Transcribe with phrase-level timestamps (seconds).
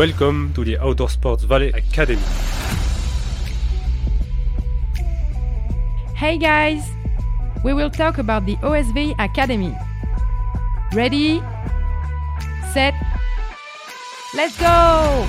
[0.00, 2.22] Welcome to the Outdoor Sports Valley Academy.
[6.16, 6.88] Hey guys!
[7.62, 9.76] We will talk about the OSV Academy.
[10.94, 11.42] Ready?
[12.72, 12.94] Set?
[14.32, 15.26] Let's go!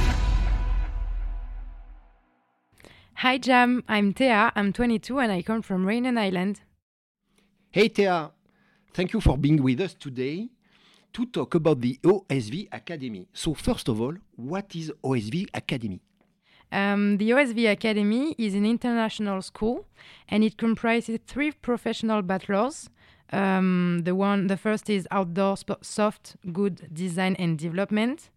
[3.15, 6.61] Hi Jam, I'm Thea, I'm 22 and I come from Reunion Island.
[7.72, 8.31] Hey Thea,
[8.94, 10.47] thank you for being with us today
[11.13, 13.27] to talk about the OSV Academy.
[13.33, 16.02] So, first of all, what is OSV Academy?
[16.71, 19.85] Um, the OSV Academy is an international school
[20.29, 22.89] and it comprises three professional bachelors.
[23.33, 28.30] Um, the one, the first is outdoor sp- soft good design and development.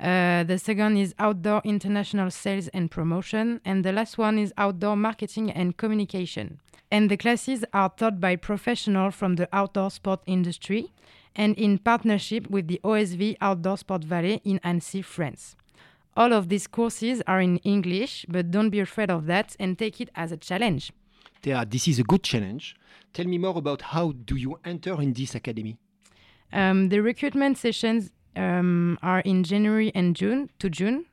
[0.00, 4.96] Uh, the second is outdoor international sales and promotion, and the last one is outdoor
[4.96, 6.60] marketing and communication.
[6.90, 10.92] And the classes are taught by professionals from the outdoor sport industry
[11.36, 15.56] and in partnership with the OSV Outdoor Sport Valley in Annecy, France.
[16.16, 20.00] All of these courses are in English, but don't be afraid of that and take
[20.00, 20.90] it as a challenge.
[21.42, 22.74] Thea, this is a good challenge.
[23.12, 25.76] Tell me more about how do you enter in this academy?
[26.52, 31.06] Um, the recruitment sessions um, are in January and June to June,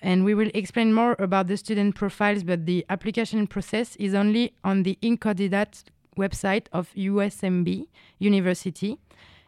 [0.00, 2.42] and we will explain more about the student profiles.
[2.44, 5.84] But the application process is only on the eCandidat
[6.16, 7.86] website of USMB
[8.18, 8.98] University.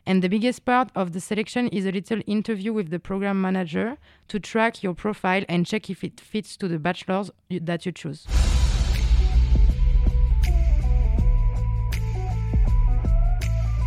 [0.04, 3.98] And the biggest part of the selection is a little interview with the program manager
[4.28, 8.26] to track your profile and check if it fits to the bachelors that you choose.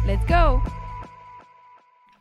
[0.05, 0.61] Let's go!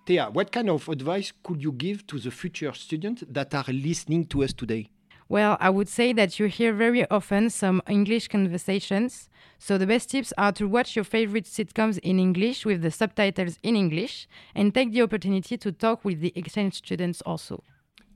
[0.06, 4.26] Thea, what kind of advice could you give to the future students that are listening
[4.26, 4.90] to us today?
[5.28, 9.30] Well, I would say that you hear very often some English conversations.
[9.58, 13.58] So the best tips are to watch your favorite sitcoms in English with the subtitles
[13.63, 17.63] in English and take the opportunity to talk with the exchange students also.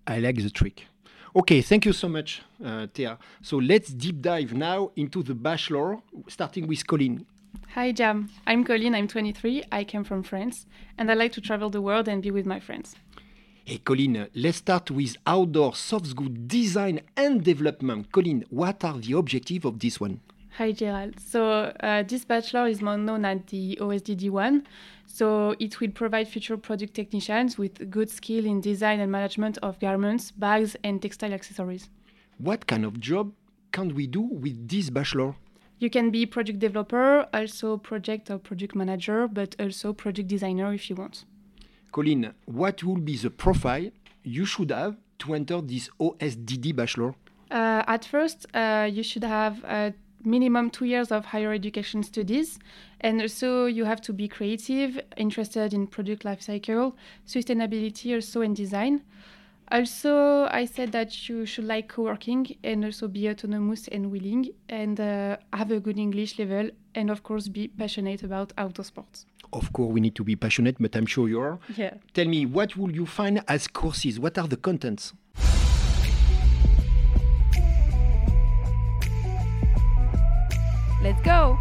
[0.07, 0.87] I like the trick.
[1.35, 3.19] Okay, thank you so much, uh, Thea.
[3.43, 5.99] So let's deep dive now into the bachelor,
[6.29, 7.25] starting with Coline.
[7.75, 10.67] Hi Jam, I'm Coline, I'm 23, I came from France,
[10.97, 12.97] and I like to travel the world and be with my friends.
[13.69, 18.11] Hey, Coline, let's start with outdoor soft good design and development.
[18.11, 20.21] Coline, what are the objectives of this one?
[20.57, 21.21] Hi Gerald.
[21.21, 24.65] So uh, this bachelor is more known as the OSDD1.
[25.07, 29.79] So it will provide future product technicians with good skill in design and management of
[29.81, 31.91] garments, bags, and textile accessories.
[32.39, 33.35] What kind of job
[33.73, 35.35] can we do with this bachelor?
[35.79, 40.89] You can be project developer, also project or product manager, but also project designer if
[40.89, 41.27] you want.
[41.93, 43.91] Coline, what will be the profile
[44.23, 47.15] you should have to enter this OSDD bachelor?
[47.51, 49.91] Uh, at first, uh, you should have uh,
[50.25, 52.59] minimum two years of higher education studies,
[53.01, 58.55] and also you have to be creative, interested in product life cycle, sustainability, also in
[58.55, 59.03] design.
[59.71, 64.99] Also, I said that you should like co-working and also be autonomous and willing, and
[64.99, 69.27] uh, have a good English level, and of course be passionate about outdoor sports.
[69.53, 71.59] Of course, we need to be passionate, but I'm sure you are.
[71.77, 71.95] Yeah.
[72.13, 74.21] Tell me, what will you find as courses?
[74.21, 75.15] What are the contents?
[81.03, 81.59] Let's go!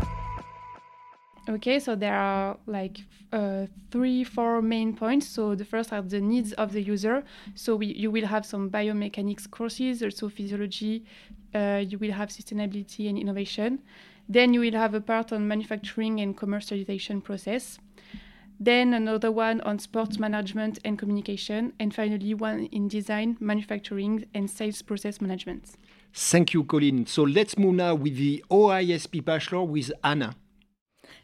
[1.50, 2.98] Okay, so there are like
[3.32, 5.28] uh, three, four main points.
[5.28, 7.24] So the first are the needs of the user.
[7.56, 11.06] So we, you will have some biomechanics courses, also physiology.
[11.56, 13.80] Uh, you will have sustainability and innovation.
[14.30, 17.80] Then you will have a part on manufacturing and commercialization process.
[18.60, 21.74] Then another one on sports management and communication.
[21.80, 25.76] And finally, one in design, manufacturing, and sales process management.
[26.14, 27.06] Thank you, Coline.
[27.06, 30.34] So let's move now with the OISP bachelor with Hannah.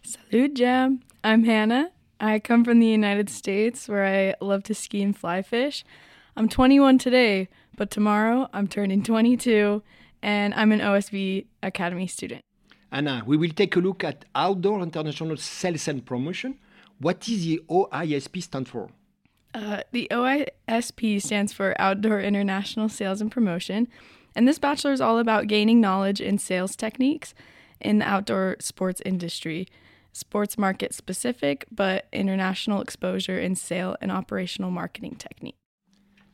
[0.03, 1.01] Salute, Jam.
[1.23, 1.91] I'm Hannah.
[2.19, 5.83] I come from the United States where I love to ski and fly fish.
[6.37, 9.81] I'm 21 today, but tomorrow I'm turning 22
[10.21, 12.41] and I'm an OSV Academy student.
[12.93, 16.59] Hannah, we will take a look at Outdoor International Sales and Promotion.
[16.99, 18.91] What is the OISP stand for?
[19.55, 23.87] Uh, the OISP stands for Outdoor International Sales and Promotion,
[24.35, 27.33] and this bachelor is all about gaining knowledge in sales techniques
[27.81, 29.67] in the outdoor sports industry,
[30.11, 35.55] sports market specific, but international exposure in sale and operational marketing technique.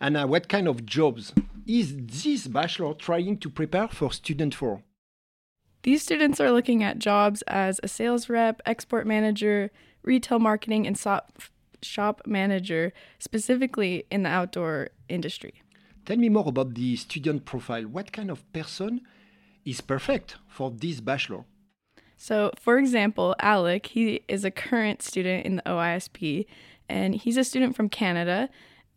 [0.01, 1.33] Hannah, what kind of jobs
[1.65, 4.83] is this bachelor trying to prepare for student for?
[5.83, 9.71] These students are looking at jobs as a sales rep, export manager,
[10.03, 11.41] retail marketing, and shop,
[11.81, 15.63] shop manager, specifically in the outdoor industry.
[16.05, 17.83] Tell me more about the student profile.
[17.83, 19.01] What kind of person
[19.63, 21.45] is perfect for this bachelor?
[22.17, 26.45] So, for example, Alec, he is a current student in the OISP,
[26.89, 28.49] and he's a student from Canada.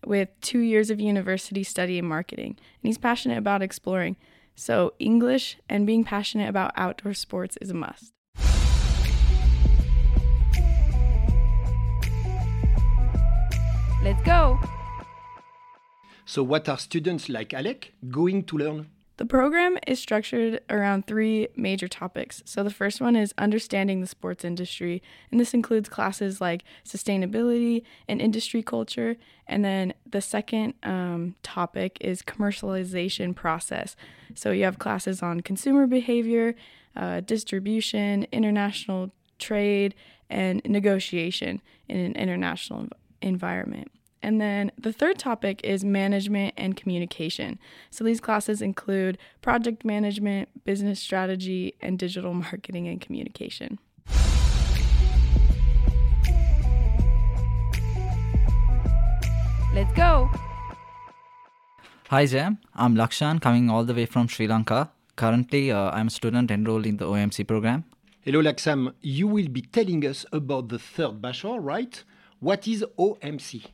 [0.04, 4.16] with two years of university study in marketing, and he's passionate about exploring.
[4.54, 8.12] So, English and being passionate about outdoor sports is a must.
[14.02, 14.58] Let's go!
[16.24, 18.91] So, what are students like Alec going to learn?
[19.18, 22.42] The program is structured around three major topics.
[22.46, 27.82] So, the first one is understanding the sports industry, and this includes classes like sustainability
[28.08, 29.16] and industry culture.
[29.46, 33.96] And then the second um, topic is commercialization process.
[34.34, 36.54] So, you have classes on consumer behavior,
[36.96, 39.94] uh, distribution, international trade,
[40.30, 42.88] and negotiation in an international
[43.20, 43.92] environment.
[44.22, 47.58] And then the third topic is management and communication.
[47.90, 53.78] So these classes include project management, business strategy, and digital marketing and communication.
[59.74, 60.30] Let's go!
[62.10, 64.90] Hi Jam, I'm Lakshan coming all the way from Sri Lanka.
[65.16, 67.84] Currently, uh, I'm a student enrolled in the OMC program.
[68.20, 68.92] Hello, Lakshan.
[69.00, 72.04] You will be telling us about the third bachelor, right?
[72.38, 73.64] What is OMC?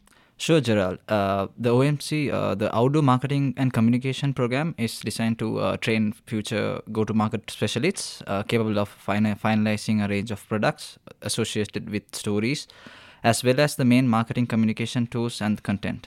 [0.41, 1.01] Sure, Gerald.
[1.09, 6.15] Uh, the OMC, uh, the Outdoor Marketing and Communication Program, is designed to uh, train
[6.27, 11.91] future go to market specialists uh, capable of fin- finalizing a range of products associated
[11.91, 12.69] with stories,
[13.25, 16.07] as well as the main marketing communication tools and content.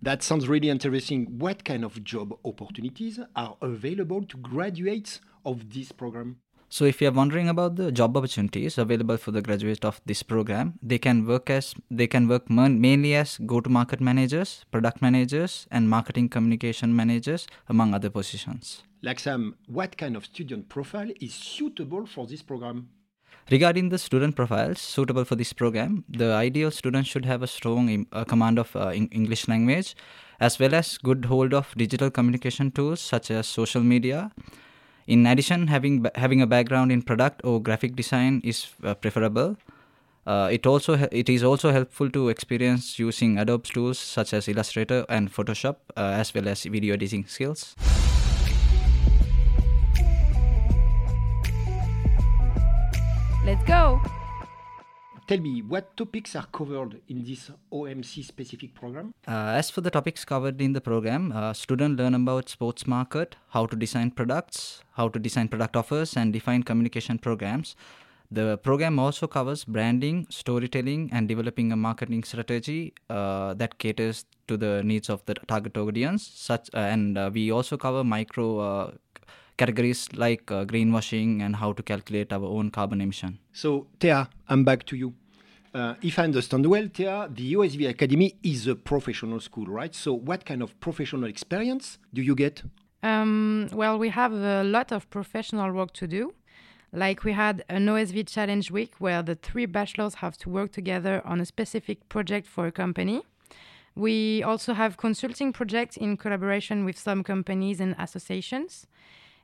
[0.00, 1.26] That sounds really interesting.
[1.40, 6.36] What kind of job opportunities are available to graduates of this program?
[6.70, 10.22] So, if you are wondering about the job opportunities available for the graduates of this
[10.22, 15.88] program, they can work as they can work mainly as go-to-market managers, product managers, and
[15.88, 18.82] marketing communication managers, among other positions.
[19.02, 22.90] Lakshan, what kind of student profile is suitable for this program?
[23.50, 28.06] Regarding the student profiles suitable for this program, the ideal student should have a strong
[28.12, 29.96] uh, command of uh, English language,
[30.38, 34.30] as well as good hold of digital communication tools such as social media.
[35.08, 39.56] In addition, having having a background in product or graphic design is uh, preferable.
[40.26, 45.06] Uh, it also it is also helpful to experience using Adobe tools such as Illustrator
[45.08, 47.74] and Photoshop, uh, as well as video editing skills.
[53.46, 54.02] Let's go!
[55.28, 59.12] Tell me, what topics are covered in this OMC specific program?
[59.26, 63.36] Uh, as for the topics covered in the program, uh, students learn about sports market,
[63.50, 67.76] how to design products, how to design product offers, and define communication programs.
[68.30, 74.56] The program also covers branding, storytelling, and developing a marketing strategy uh, that caters to
[74.56, 76.26] the needs of the target audience.
[76.26, 78.90] Such uh, and uh, we also cover micro uh,
[79.58, 83.38] categories like uh, greenwashing and how to calculate our own carbon emission.
[83.52, 85.14] So, Thea, I'm back to you.
[85.74, 89.94] Uh, if I understand well, Thea, the OSV Academy is a professional school, right?
[89.94, 92.62] So, what kind of professional experience do you get?
[93.02, 96.32] Um, well, we have a lot of professional work to do.
[96.92, 101.20] Like we had an OSV challenge week where the three bachelors have to work together
[101.24, 103.22] on a specific project for a company.
[103.94, 108.86] We also have consulting projects in collaboration with some companies and associations.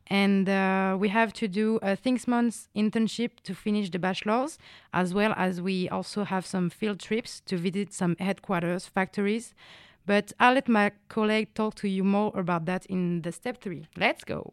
[0.08, 4.58] And uh, we have to do a six months internship to finish the bachelor's,
[4.92, 9.54] as well as we also have some field trips to visit some headquarters, factories.
[10.06, 13.86] But I'll let my colleague talk to you more about that in the step three.
[13.96, 14.52] Let's go.